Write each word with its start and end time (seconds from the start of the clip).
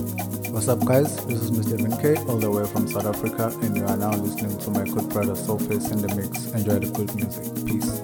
What's 0.00 0.66
up, 0.68 0.82
guys? 0.86 1.26
This 1.26 1.42
is 1.42 1.50
Mr. 1.50 1.78
Evan 1.78 1.96
K, 2.00 2.16
all 2.26 2.38
the 2.38 2.50
way 2.50 2.64
from 2.64 2.88
South 2.88 3.04
Africa, 3.04 3.52
and 3.60 3.76
you 3.76 3.84
are 3.84 3.96
now 3.98 4.12
listening 4.12 4.56
to 4.58 4.70
my 4.70 4.84
good 4.84 5.10
brother 5.10 5.34
Soulface 5.34 5.92
in 5.92 6.00
the 6.00 6.08
mix. 6.14 6.46
Enjoy 6.52 6.78
the 6.78 6.86
good 6.88 7.14
music. 7.14 7.44
Peace. 7.66 8.00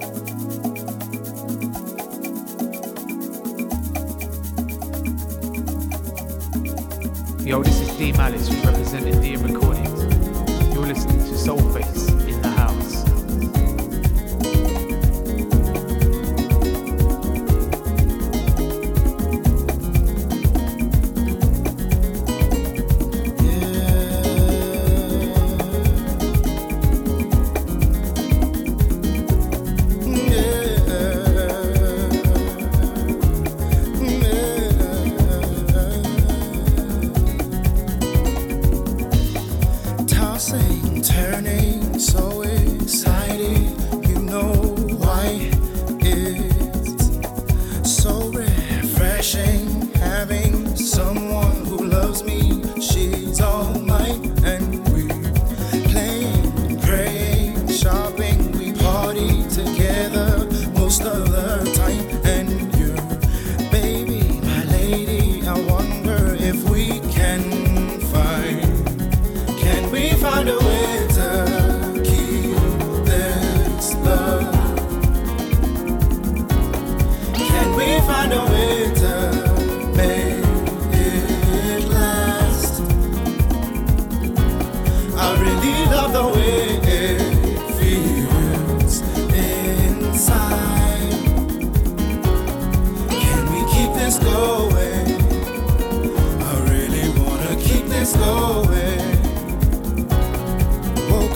Yo, 7.46 7.62
this 7.62 7.80
is 7.80 7.96
D 7.96 8.12
Malice 8.12 8.50
representing 8.62 9.14
DM 9.14 9.42
Recordings. 9.42 10.74
You're 10.74 10.86
listening 10.86 11.18
to 11.20 11.32
Soulface 11.32 12.15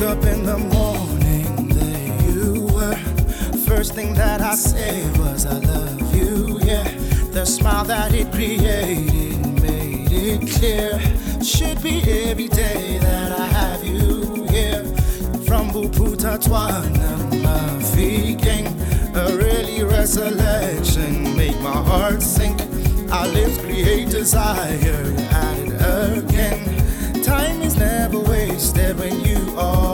Woke 0.01 0.17
up 0.17 0.25
in 0.25 0.45
the 0.45 0.57
morning, 0.57 1.69
there 1.69 2.31
you 2.31 2.63
were. 2.73 2.97
First 3.67 3.95
thing 3.95 4.15
that 4.15 4.41
I 4.41 4.55
said 4.55 5.15
was, 5.19 5.45
I 5.45 5.59
love 5.59 6.17
you, 6.17 6.59
yeah. 6.63 6.89
The 7.33 7.45
smile 7.45 7.85
that 7.85 8.15
it 8.15 8.33
created 8.33 9.61
made 9.61 10.11
it 10.11 10.51
clear. 10.53 10.99
Should 11.45 11.83
be 11.83 12.01
every 12.29 12.49
day 12.49 12.97
that 12.97 13.33
I 13.39 13.45
have 13.45 13.85
you 13.85 14.47
here. 14.49 14.85
From 15.45 15.69
Buputa 15.69 16.39
Twana, 16.39 17.19
Mafikeng. 17.45 18.69
A 19.15 19.37
really 19.37 19.83
resurrection 19.83 21.37
make 21.37 21.61
my 21.61 21.77
heart 21.77 22.23
sink. 22.23 22.59
Our 23.13 23.29
lips 23.29 23.59
create 23.59 24.09
desire, 24.09 25.15
at 25.31 25.59
it 25.59 26.25
again. 26.25 27.23
Time 27.23 27.61
is 27.61 27.77
never 27.77 28.19
wasted 28.19 28.99
when 28.99 29.21
you 29.21 29.59
are. 29.59 29.90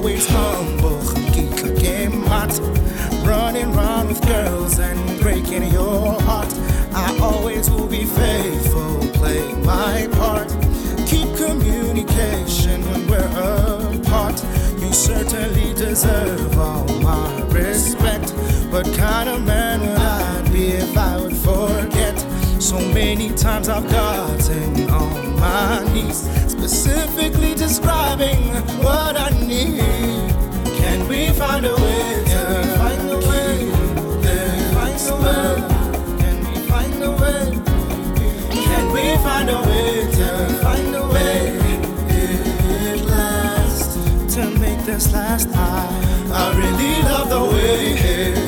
Always 0.00 0.26
humble, 0.28 0.98
hot, 2.26 2.58
running 3.22 3.70
round 3.72 4.08
with 4.08 4.26
girls 4.26 4.78
and 4.78 5.20
breaking 5.20 5.64
your 5.64 6.18
heart. 6.22 6.50
I 6.94 7.18
always 7.20 7.68
will 7.68 7.86
be 7.86 8.06
faithful, 8.06 8.96
play 9.12 9.42
my 9.56 10.08
part. 10.12 10.48
Keep 11.06 11.36
communication 11.36 12.80
when 12.90 13.08
we're 13.08 13.98
apart. 13.98 14.42
You 14.80 14.90
certainly 14.94 15.74
deserve 15.74 16.58
all 16.58 16.88
my 17.00 17.42
respect. 17.52 18.30
What 18.72 18.86
kind 18.96 19.28
of 19.28 19.44
man 19.44 19.80
would 19.80 19.98
I 19.98 20.50
be 20.50 20.68
if 20.68 20.96
I 20.96 21.18
would 21.20 21.36
forget? 21.36 21.99
So 22.60 22.78
many 22.78 23.30
times 23.30 23.70
I've 23.70 23.90
gotten 23.90 24.90
on 24.90 25.40
my 25.40 25.82
knees, 25.94 26.28
specifically 26.46 27.54
describing 27.54 28.36
what 28.84 29.16
I 29.16 29.30
need. 29.30 29.80
Can 30.78 31.08
we 31.08 31.30
find 31.30 31.64
a 31.64 31.74
way? 31.74 32.22
Can 32.26 32.60
we 32.60 32.76
find 32.76 33.10
a 33.10 33.16
way? 33.16 33.70
Can 34.22 34.52
we 36.44 36.60
find 36.68 37.02
a 37.02 37.10
way? 37.10 37.50
Can 38.52 38.92
we 38.92 39.16
find 39.24 39.50
a 39.50 39.62
way? 39.62 40.12
Can 40.12 40.46
we 40.52 40.62
find 40.62 40.94
a 40.94 41.06
way 41.08 41.60
lasts 43.06 44.34
to 44.34 44.50
make 44.60 44.84
this 44.84 45.12
last. 45.14 45.48
I 45.54 45.88
I 46.30 46.52
really 46.56 47.02
love 47.02 47.30
the 47.30 47.42
way 47.56 48.39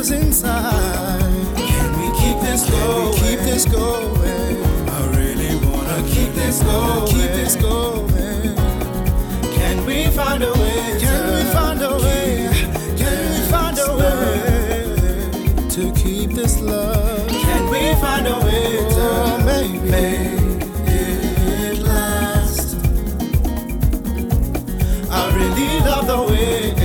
feels 0.00 0.10
inside. 0.12 1.56
Can 1.56 1.92
we 2.00 2.06
keep 2.18 2.40
this 2.40 2.68
going? 2.70 3.12
Keep 3.14 3.40
this 3.40 3.64
going. 3.66 4.56
I 4.88 5.06
really 5.16 5.56
wanna 5.66 6.02
keep 6.08 6.32
this 6.32 6.62
going. 6.62 7.06
Keep 7.06 7.30
this 7.40 7.56
going. 7.56 8.56
Can 9.54 9.84
we 9.84 10.06
find 10.08 10.42
a 10.42 10.52
way? 10.52 10.98
Can 11.00 11.34
we 11.34 11.42
find 11.52 11.82
a 11.82 11.96
way? 11.98 12.48
Can 12.96 13.18
we 13.30 13.40
find 13.50 13.78
a 13.78 13.96
way 14.00 15.68
to 15.68 15.92
keep 15.92 16.30
this 16.32 16.60
love? 16.60 17.28
Can 17.28 17.70
we 17.70 17.94
find 18.00 18.26
a 18.26 18.38
way 18.46 18.88
to 18.96 19.06
make 19.44 19.82
it 20.86 21.78
last? 21.82 22.76
I 25.10 25.22
really 25.36 25.80
love 25.80 26.06
the 26.06 26.22
way 26.32 26.79